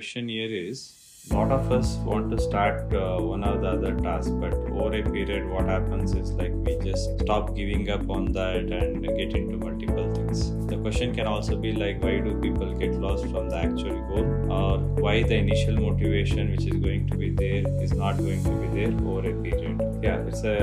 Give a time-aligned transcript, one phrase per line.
[0.00, 0.78] question here is
[1.30, 4.94] a lot of us want to start uh, one or the other task, but over
[4.96, 9.36] a period, what happens is like we just stop giving up on that and get
[9.40, 10.38] into multiple things.
[10.68, 14.52] The question can also be like, why do people get lost from the actual goal,
[14.60, 18.52] or why the initial motivation, which is going to be there, is not going to
[18.62, 19.89] be there over a period?
[20.02, 20.54] Yeah, it's a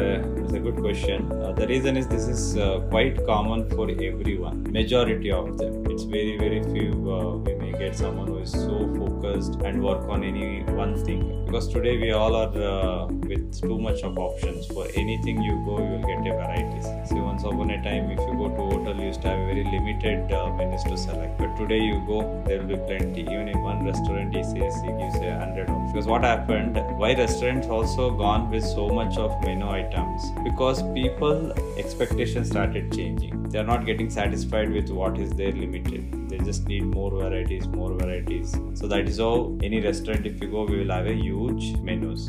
[0.42, 1.32] it's a good question.
[1.32, 4.64] Uh, the reason is this is uh, quite common for everyone.
[4.72, 5.86] Majority of them.
[5.92, 7.12] It's very very few.
[7.18, 11.22] Uh, we may get someone who is so focused and work on any one thing
[11.48, 14.68] because today we all are uh, with too much of options.
[14.68, 16.82] For anything you go, you will get a variety.
[17.08, 19.64] See, once upon a time, if you go to hotel, you used to have very
[19.64, 21.38] limited uh, menus to select.
[21.38, 23.22] But today you go, there will be plenty.
[23.22, 25.94] Even in one restaurant, he says he gives a hundred options.
[25.94, 26.76] Because what happened?
[26.98, 30.24] Why restaurants also gone with so much of menu items?
[30.44, 33.50] Because people expectations started changing.
[33.50, 36.27] They are not getting satisfied with what is there limited.
[36.48, 38.56] Just need more varieties, more varieties.
[38.74, 42.26] So that is how any restaurant, if you go, we will have a huge menus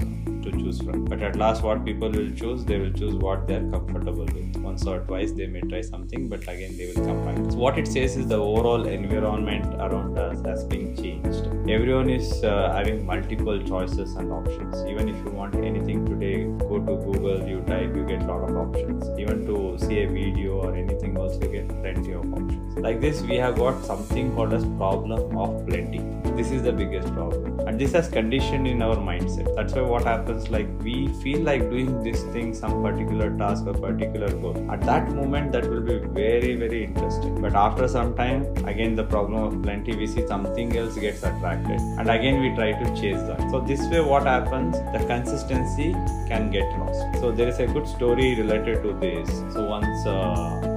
[0.51, 1.05] to choose from.
[1.05, 4.57] But at last, what people will choose, they will choose what they are comfortable with.
[4.57, 7.53] Once or twice, they may try something, but again, they will come back.
[7.53, 11.47] So what it says is the overall environment around us has been changed.
[11.69, 14.77] Everyone is uh, having multiple choices and options.
[14.89, 18.49] Even if you want anything today, go to Google, you type, you get a lot
[18.49, 19.09] of options.
[19.19, 22.79] Even to see a video or anything, also you get plenty of options.
[22.79, 26.01] Like this, we have got something called as problem of plenty.
[26.37, 29.55] This is the biggest problem, and this has conditioned in our mindset.
[29.57, 33.75] That's why what happens, like we feel like doing this thing, some particular task or
[33.75, 34.71] particular goal.
[34.71, 37.41] At that moment, that will be very very interesting.
[37.41, 41.81] But after some time, again the problem of plenty, we see something else gets attracted,
[41.99, 43.51] and again we try to chase that.
[43.51, 44.79] So this way, what happens?
[44.97, 45.93] The consistency
[46.33, 47.21] can get lost.
[47.21, 49.29] So there is a good story related to this.
[49.55, 50.07] So once.
[50.07, 50.75] Uh,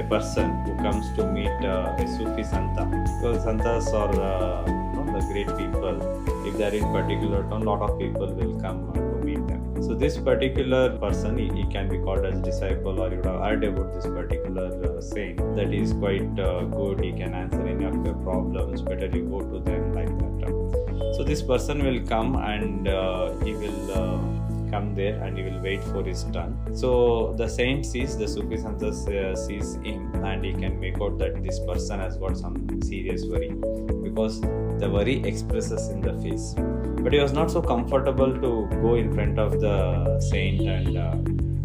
[0.00, 2.84] a person who comes to meet uh, a Sufi Santa.
[3.22, 6.29] Well, Santas are uh, you know, the great people.
[6.60, 9.82] Are in particular town, lot of people will come to meet them.
[9.82, 13.40] So this particular person, he, he, can be called as disciple, or you would have
[13.40, 17.02] heard about this particular uh, saint that is quite uh, good.
[17.02, 18.82] He can answer any of your problems.
[18.82, 21.14] Better you go to them like that.
[21.16, 23.90] So this person will come and uh, he will
[24.70, 26.56] come there and he will wait for his turn.
[26.74, 31.18] So the saint sees the Sufi Santa uh, sees him and he can make out
[31.18, 33.50] that this person has got some serious worry
[34.02, 36.54] because the worry expresses in the face.
[37.02, 41.16] But he was not so comfortable to go in front of the saint and uh,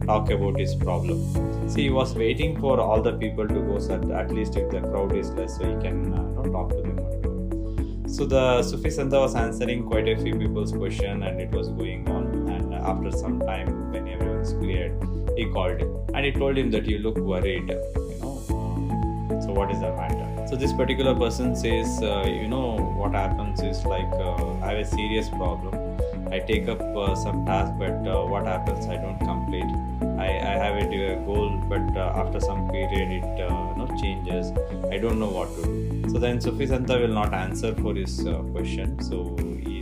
[0.05, 1.69] talk about his problem.
[1.69, 4.81] See, he was waiting for all the people to go, so at least if the
[4.81, 6.95] crowd is less, so he can uh, talk to them.
[8.07, 12.07] So the Sufi Santa was answering quite a few people's question and it was going
[12.09, 12.44] on
[12.93, 15.95] after some time when everyone is cleared he called him.
[16.13, 19.41] And he told him that you look worried you know.
[19.45, 20.47] So what is the matter?
[20.47, 24.79] So this particular person says uh, you know what happens is like uh, i have
[24.79, 25.81] a serious problem.
[26.31, 29.71] I take up uh, some task but uh, what happens i don't complete.
[30.19, 34.51] I, I have a goal but uh, after some period it uh, you know, changes.
[34.91, 36.09] I don't know what to do.
[36.09, 38.21] So then Sufi Santa will not answer for his
[38.53, 39.01] question.
[39.01, 39.35] So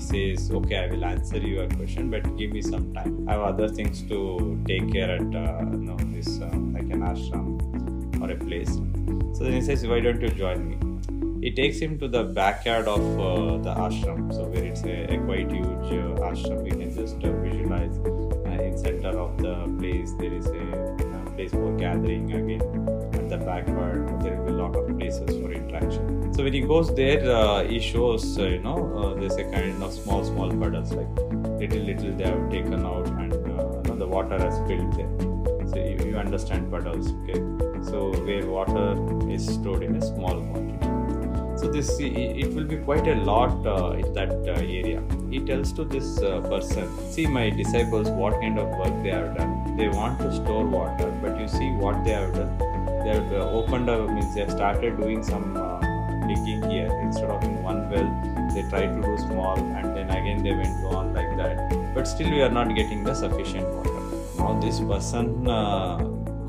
[0.03, 3.27] says okay i will answer your question but give me some time.
[3.27, 7.01] I have other things to take care at uh, you know, this uh, like an
[7.11, 8.73] ashram or a place.
[9.37, 10.77] So then he says why don't you join me?
[11.41, 15.17] He takes him to the backyard of uh, the ashram so where it's a, a
[15.25, 16.65] quite huge uh, ashram.
[16.65, 21.51] You can just uh, visualize uh, in center of the place there is a place
[21.51, 22.61] for gathering again.
[23.13, 26.61] At the backyard there will be a lot of places for interaction so when he
[26.61, 30.49] goes there uh, he shows uh, you know uh, there's a kind of small small
[30.61, 31.19] puddles like
[31.61, 35.11] little little they have taken out and uh, you know, the water has filled there.
[35.69, 37.39] So you, you understand puddles okay?
[37.89, 38.87] So where water
[39.29, 41.59] is stored in a small quantity.
[41.61, 45.03] So this it will be quite a lot uh, in that area.
[45.29, 49.77] He tells to this person see my disciples what kind of work they have done.
[49.77, 52.57] They want to store water but you see what they have done.
[53.03, 55.72] They have opened up means they have started doing some
[56.23, 58.09] uh, digging here instead of in one well
[58.53, 61.93] they tried to do small and then again they went on like that.
[61.93, 63.89] But still we are not getting the sufficient water.
[64.37, 65.97] Now this person uh,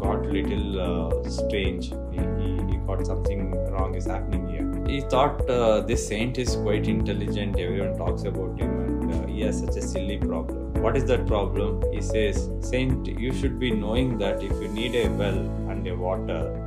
[0.00, 1.92] got little strange.
[2.12, 4.84] He, he, he got something wrong is happening here.
[4.86, 7.58] He thought uh, this saint is quite intelligent.
[7.58, 10.74] Everyone talks about him and uh, he has such a silly problem.
[10.82, 11.82] What is that problem?
[11.92, 15.38] He says saint you should be knowing that if you need a well
[15.70, 16.60] and a water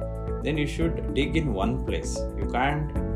[0.43, 2.17] then you should dig in one place.
[2.37, 3.06] You can't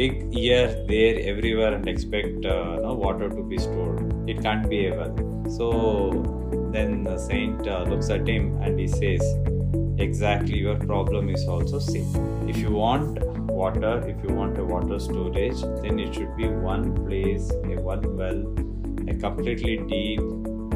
[0.00, 3.98] dig here there everywhere and expect uh, no water to be stored.
[4.28, 5.08] It can't be ever.
[5.56, 5.66] so
[6.74, 9.22] then the saint uh, looks at him and he says
[10.04, 12.12] exactly your problem is also same.
[12.52, 13.18] If you want
[13.60, 18.06] water if you want a water storage then it should be one place a one
[18.20, 18.40] well
[19.12, 20.22] a completely deep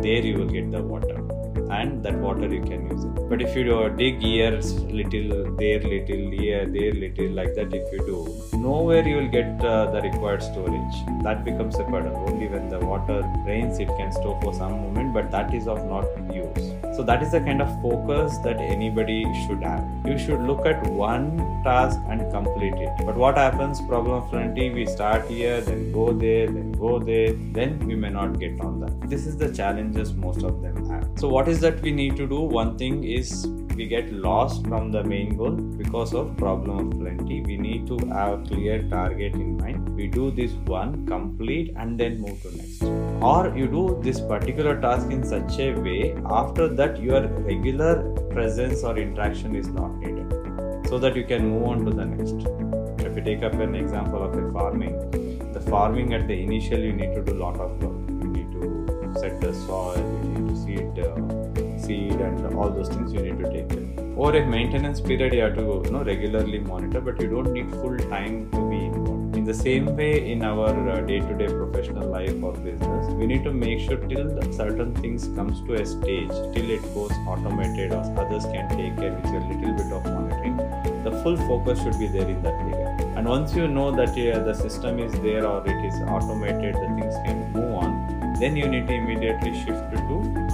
[0.06, 1.23] there you will get the water
[1.70, 3.28] and that water you can use it.
[3.28, 7.92] But if you do dig years little there little here there little like that if
[7.92, 10.96] you do nowhere you will get uh, the required storage.
[11.22, 15.14] That becomes a puddle only when the water rains it can store for some moment
[15.14, 16.72] but that is of not use.
[16.96, 19.84] So that is the kind of focus that anybody should have.
[20.06, 22.90] You should look at one task and complete it.
[23.04, 27.32] But what happens problem of plenty we start here then go there then go there
[27.58, 29.08] then we may not get on that.
[29.08, 30.83] This is the challenges most of them
[31.16, 32.40] so what is that we need to do?
[32.40, 33.46] One thing is
[33.76, 37.40] we get lost from the main goal because of problem of plenty.
[37.40, 39.96] We need to have clear target in mind.
[39.96, 42.82] We do this one complete and then move to next.
[43.22, 48.82] Or you do this particular task in such a way after that your regular presence
[48.82, 53.04] or interaction is not needed so that you can move on to the next.
[53.06, 56.92] If you take up an example of a farming the farming at the initial you
[56.92, 58.08] need to do a lot of work.
[58.08, 60.43] You need to set the soil
[60.74, 64.04] need seed uh, seed and all those things you need to take care.
[64.16, 67.70] Over a maintenance period, you have to you know regularly monitor, but you don't need
[67.70, 69.36] full time to be involved.
[69.36, 73.52] In the same way, in our uh, day-to-day professional life or business, we need to
[73.52, 78.44] make sure till certain things comes to a stage, till it goes automated or others
[78.44, 80.56] can take care with a little bit of monitoring.
[81.02, 82.94] The full focus should be there in that area.
[83.16, 86.88] And once you know that uh, the system is there or it is automated, the
[86.98, 88.34] things can move on.
[88.40, 89.98] Then you need to immediately shift to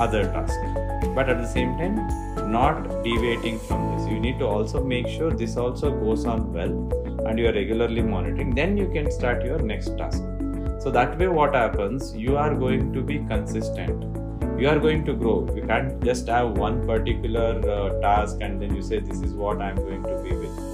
[0.00, 0.58] other task.
[1.14, 1.97] But at the same time
[2.50, 4.08] not deviating from this.
[4.08, 6.73] You need to also make sure this also goes on well
[7.26, 8.55] and you are regularly monitoring.
[8.55, 10.23] Then you can start your next task.
[10.81, 14.05] So that way what happens you are going to be consistent.
[14.58, 15.49] You are going to grow.
[15.55, 19.61] You can't just have one particular uh, task and then you say this is what
[19.62, 20.69] i'm going to be with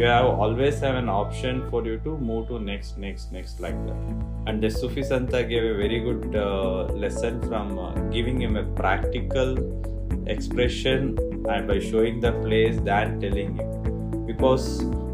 [0.00, 3.80] you have always have an option for you to move to next next next like
[3.86, 3.98] that.
[4.46, 8.62] And the sufi santa gave a very good uh, lesson from uh, giving him a
[8.80, 9.52] practical
[10.36, 11.18] expression
[11.50, 14.26] and by showing the place than telling him.
[14.26, 14.66] Because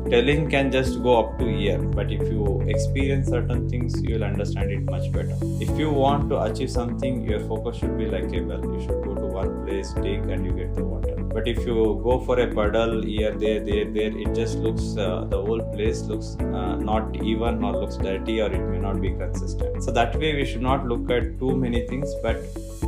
[0.08, 4.24] telling can just go up to here but if you experience certain things you will
[4.32, 5.36] understand it much better.
[5.68, 8.64] If you want to achieve something your focus should be like a well.
[8.74, 12.00] You should go to one place dig and you get the water but if you
[12.02, 16.00] go for a puddle here there there there it just looks uh, the whole place
[16.10, 16.28] looks
[16.60, 19.82] uh, not even or looks dirty or it may not be consistent.
[19.84, 22.38] So that way we should not look at too many things but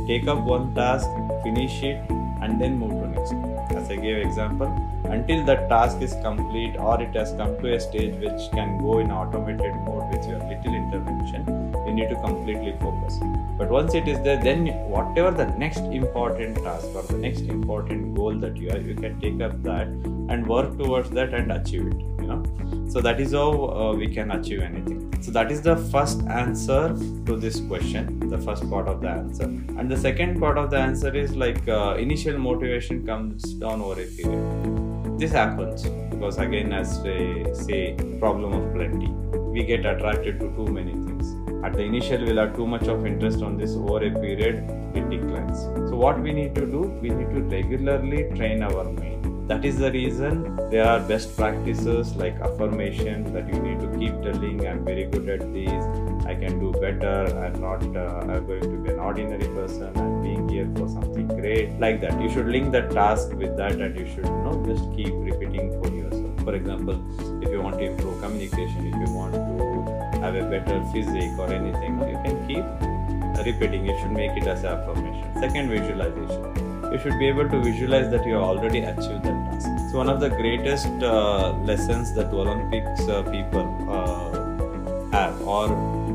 [0.07, 1.07] take up one task
[1.43, 2.11] finish it
[2.41, 3.33] and then move to next.
[3.79, 4.69] As i gave example
[5.17, 8.99] until that task is complete or it has come to a stage which can go
[8.99, 11.58] in automated mode with your little intervention
[11.89, 13.19] you need to completely focus.
[13.57, 18.15] But once it is there then whatever the next important task or the next important
[18.15, 21.87] goal that you have you can take up that and work towards that and achieve
[21.87, 22.89] it you know?
[22.89, 25.13] So that is how uh, we can achieve anything.
[25.21, 26.95] So that is the first answer
[27.25, 29.43] to this question the first part of the answer.
[29.43, 34.01] And the second part of the answer is like uh, initial motivation comes down over
[34.01, 35.19] a period.
[35.19, 39.07] This happens because again as we say problem of plenty.
[39.57, 43.05] We get attracted to too many things at the initial we'll have too much of
[43.05, 44.55] interest on this over a period
[44.95, 45.59] it declines.
[45.89, 49.49] So what we need to do we need to regularly train our mind.
[49.49, 54.21] That is the reason there are best practices like affirmation that you need to keep
[54.21, 55.85] telling i'm very good at these
[56.31, 60.21] i can do better i'm not uh, i'm going to be an ordinary person i'm
[60.21, 61.79] being here for something great.
[61.79, 62.21] Like that.
[62.21, 65.71] You should link the task with that and you should you know just keep repeating
[65.81, 66.43] for yourself.
[66.43, 66.97] For example
[67.41, 69.78] if you want to improve communication if you want to
[70.21, 72.65] have a better physique or anything you can keep
[73.45, 73.85] repeating.
[73.85, 75.33] You should make it as an affirmation.
[75.39, 76.91] Second visualization.
[76.91, 79.67] You should be able to visualize that you have already achieved that task.
[79.91, 85.67] So, one of the greatest uh, lessons that Olympics uh, people uh, have, or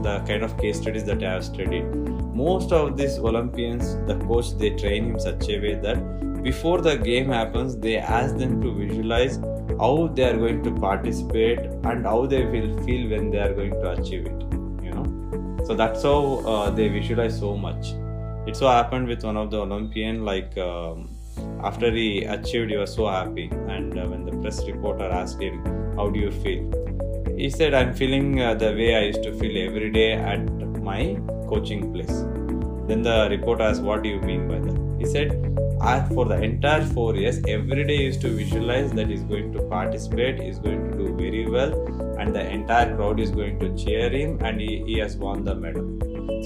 [0.03, 1.85] the kind of case studies that I have studied,
[2.35, 6.97] most of these Olympians, the coach, they train him such a way that before the
[6.97, 9.39] game happens, they ask them to visualize
[9.85, 11.59] how they are going to participate
[11.91, 14.41] and how they will feel when they are going to achieve it.
[14.87, 16.21] You know, so that's how
[16.53, 17.93] uh, they visualize so much.
[18.47, 20.99] It so happened with one of the olympian like um,
[21.69, 23.47] after he achieved he was so happy.
[23.75, 25.61] And uh, when the press reporter asked him
[25.97, 26.65] how do you feel?
[27.37, 30.45] He said i'm feeling uh, the way i used to feel every day at
[30.91, 31.01] my
[31.53, 32.17] coaching place.
[32.89, 34.79] Then the reporter asked what do you mean by that?
[35.01, 35.31] He said
[35.93, 39.63] I, for the entire four years every day used to visualize that he's going to
[39.75, 41.73] participate he's going to do very well
[42.19, 45.55] and the entire crowd is going to cheer him and he, he has won the
[45.55, 45.95] medal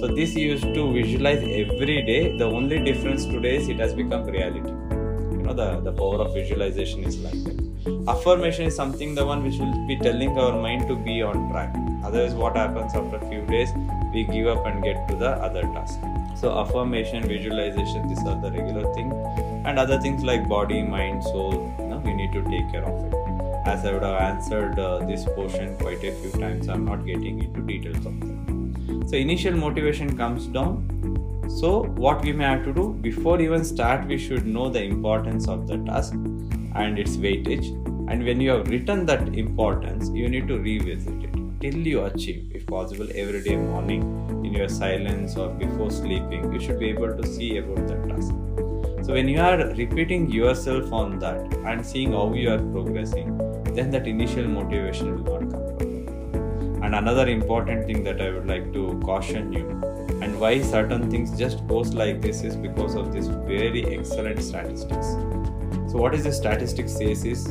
[0.01, 2.37] so this used to visualize every day.
[2.37, 4.71] The only difference today is it has become reality.
[4.71, 7.69] You know, the, the power of visualization is like that.
[8.13, 11.75] affirmation is something the one which will be telling our mind to be on track
[12.09, 13.71] otherwise what happens after a few days
[14.15, 15.99] we give up and get to the other task
[16.41, 19.13] so affirmation visualization these are the regular thing.
[19.67, 23.05] And other things like body mind soul you know we need to take care of
[23.07, 23.15] it.
[23.67, 27.43] As i would have answered uh, this portion quite a few times i'm not getting
[27.43, 29.09] into details of that.
[29.09, 30.95] So initial motivation comes down.
[31.59, 35.49] So what we may have to do before even start we should know the importance
[35.49, 37.69] of the task and its weightage.
[38.11, 42.51] And when you have written that importance you need to revisit it till you achieve
[42.55, 47.17] if possible every day morning in your silence or before sleeping you should be able
[47.17, 48.33] to see about that task.
[49.07, 53.37] So when you are repeating yourself on that and seeing how you are progressing
[53.75, 55.79] then that initial motivation will not come.
[55.79, 55.89] From
[56.83, 59.67] and another important thing that i would like to caution you
[60.23, 65.07] and why certain things just goes like this is because of this very excellent statistics.
[65.91, 67.47] So what is the statistics says is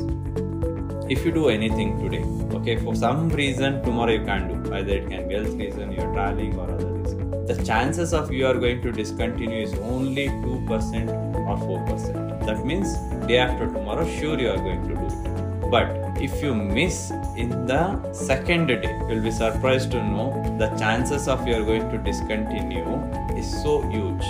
[1.10, 2.22] if you do anything today
[2.56, 6.12] okay for some reason tomorrow you can't do either it can be health reason you're
[6.12, 7.46] traveling or other reason.
[7.46, 11.08] The chances of you are going to discontinue is only 2%
[11.48, 12.92] or 4% that means
[13.26, 15.70] day after tomorrow sure you are going to do it.
[15.70, 21.26] But if you miss in the second day you'll be surprised to know the chances
[21.26, 23.02] of you are going to discontinue
[23.34, 24.24] is so huge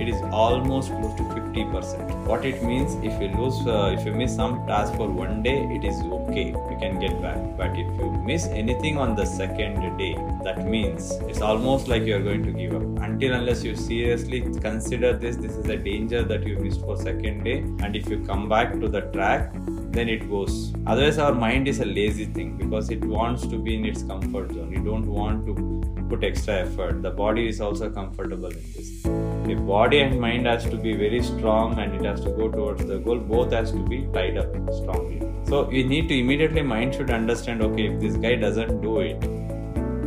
[0.00, 4.12] it is almost close to 50% what it means if you lose uh, if you
[4.12, 7.38] miss some task for one day it is okay you can get back.
[7.56, 10.14] But if you miss anything on the second day
[10.44, 13.04] that means it's almost like you are going to give up.
[13.08, 17.42] Until unless you seriously consider this this is a danger that you missed for second
[17.44, 19.52] day and if you come back to the track
[19.98, 20.72] then it goes.
[20.86, 24.52] Otherwise our mind is a lazy thing because it wants to be in its comfort
[24.52, 24.72] zone.
[24.72, 27.02] You don't want to put extra effort.
[27.02, 31.22] The body is also comfortable in this if body and mind has to be very
[31.22, 34.48] strong and it has to go towards the goal both has to be tied up
[34.72, 35.20] strongly.
[35.48, 39.20] So you need to immediately mind should understand okay if this guy doesn't do it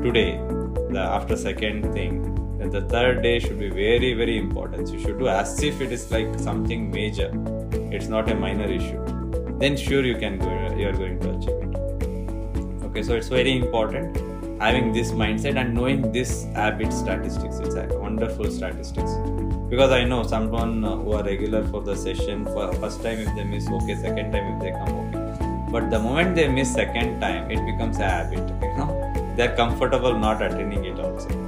[0.05, 0.31] today
[0.95, 2.19] the after second thing
[2.57, 4.91] then the third day should be very very important.
[4.91, 7.31] You should do as if it is like something major.
[7.91, 9.01] It's not a minor issue.
[9.59, 12.85] Then sure you can go you are going to achieve it.
[12.85, 14.23] Okay so it's very important
[14.63, 19.13] having this mindset and knowing this habit statistics it's a wonderful statistics
[19.70, 23.43] because i know someone who are regular for the session for first time if they
[23.53, 27.51] miss okay second time if they come okay but the moment they miss second time
[27.51, 28.89] it becomes a habit you know
[29.36, 31.43] they're comfortable not attending it also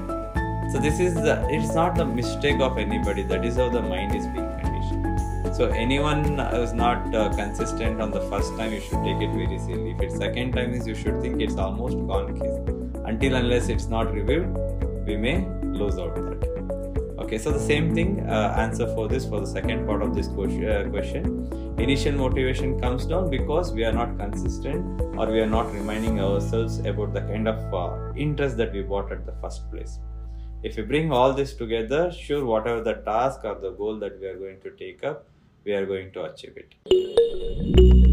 [0.75, 4.13] so this is the it's not the mistake of anybody that is how the mind
[4.13, 5.55] is being conditioned.
[5.55, 9.59] so anyone who's not uh, consistent on the first time, you should take it very
[9.59, 9.91] seriously.
[9.91, 12.64] If it's second time, is you should think it's almost gone case.
[13.07, 14.47] Until unless it's not reviewed,
[15.05, 16.45] we may lose out that.
[17.19, 20.27] Okay, so the same thing uh, answer for this for the second part of this
[20.27, 21.75] uh, question.
[21.79, 26.79] Initial motivation comes down because we are not consistent or we are not reminding ourselves
[26.79, 29.99] about the kind of uh, interest that we bought at the first place
[30.63, 34.27] if we bring all this together sure whatever the task or the goal that we
[34.31, 35.27] are going to take up
[35.63, 38.04] we are going to achieve it